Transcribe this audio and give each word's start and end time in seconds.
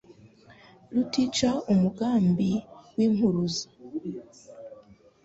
Rutica 0.93 1.49
umugambi 1.73 2.51
w' 2.95 3.03
impuruza 3.07 3.65